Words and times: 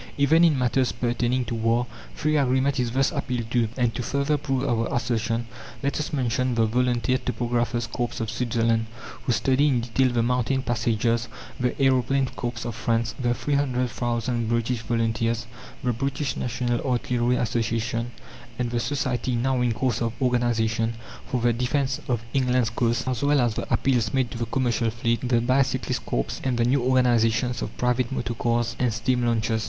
Even 0.17 0.43
in 0.43 0.57
matters 0.57 0.91
pertaining 0.91 1.45
to 1.45 1.53
war, 1.53 1.85
free 2.15 2.35
agreement 2.35 2.79
is 2.79 2.89
thus 2.89 3.11
appealed 3.11 3.51
to; 3.51 3.67
and 3.77 3.93
to 3.93 4.01
further 4.01 4.35
prove 4.35 4.63
our 4.67 4.87
assertion 4.91 5.47
let 5.83 5.99
us 5.99 6.11
mention 6.11 6.55
the 6.55 6.65
Volunteer 6.65 7.19
Topographers' 7.19 7.85
Corps 7.85 8.19
of 8.19 8.31
Switzerland 8.31 8.87
who 9.25 9.31
study 9.31 9.67
in 9.67 9.81
detail 9.81 10.09
the 10.11 10.23
mountain 10.23 10.63
passages, 10.63 11.27
the 11.59 11.79
Aeroplane 11.79 12.25
Corps 12.35 12.65
of 12.65 12.73
France, 12.73 13.13
the 13.19 13.35
three 13.35 13.53
hundred 13.53 13.91
thousand 13.91 14.49
British 14.49 14.79
volunteers, 14.81 15.45
the 15.83 15.93
British 15.93 16.35
National 16.35 16.81
Artillery 16.81 17.35
Association, 17.35 18.09
and 18.57 18.71
the 18.71 18.79
Society, 18.79 19.35
now 19.35 19.61
in 19.61 19.71
course 19.71 20.01
of 20.01 20.19
organization, 20.19 20.95
for 21.27 21.41
the 21.41 21.53
defence 21.53 22.01
of 22.07 22.23
England's 22.33 22.71
coasts, 22.71 23.07
as 23.07 23.21
well 23.21 23.39
as 23.39 23.53
the 23.53 23.71
appeals 23.71 24.15
made 24.15 24.31
to 24.31 24.39
the 24.39 24.47
commercial 24.47 24.89
fleet, 24.89 25.29
the 25.29 25.41
Bicyclists' 25.41 25.99
Corps, 25.99 26.41
and 26.43 26.57
the 26.57 26.65
new 26.65 26.81
organizations 26.81 27.61
of 27.61 27.77
private 27.77 28.11
motorcars 28.11 28.75
and 28.79 28.91
steam 28.91 29.23
launches. 29.23 29.59